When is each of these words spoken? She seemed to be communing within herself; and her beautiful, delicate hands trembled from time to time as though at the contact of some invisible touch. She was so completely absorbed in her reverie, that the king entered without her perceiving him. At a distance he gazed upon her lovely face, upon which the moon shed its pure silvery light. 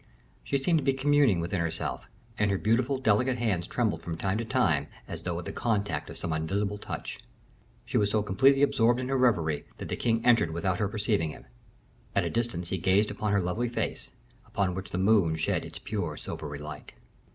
She 0.43 0.57
seemed 0.57 0.79
to 0.79 0.83
be 0.83 0.93
communing 0.93 1.39
within 1.41 1.59
herself; 1.61 2.07
and 2.39 2.49
her 2.49 2.57
beautiful, 2.57 2.97
delicate 2.97 3.37
hands 3.37 3.67
trembled 3.67 4.01
from 4.01 4.17
time 4.17 4.39
to 4.39 4.43
time 4.45 4.87
as 5.07 5.21
though 5.21 5.37
at 5.37 5.45
the 5.45 5.51
contact 5.51 6.09
of 6.09 6.17
some 6.17 6.33
invisible 6.33 6.79
touch. 6.79 7.19
She 7.85 7.99
was 7.99 8.09
so 8.09 8.23
completely 8.23 8.63
absorbed 8.63 8.99
in 8.99 9.09
her 9.09 9.15
reverie, 9.15 9.65
that 9.77 9.89
the 9.89 9.95
king 9.95 10.25
entered 10.25 10.49
without 10.49 10.79
her 10.79 10.87
perceiving 10.87 11.29
him. 11.29 11.45
At 12.15 12.25
a 12.25 12.31
distance 12.31 12.69
he 12.69 12.79
gazed 12.79 13.11
upon 13.11 13.31
her 13.31 13.41
lovely 13.41 13.69
face, 13.69 14.09
upon 14.43 14.73
which 14.73 14.89
the 14.89 14.97
moon 14.97 15.35
shed 15.35 15.63
its 15.63 15.77
pure 15.77 16.17
silvery 16.17 16.57
light. 16.57 16.93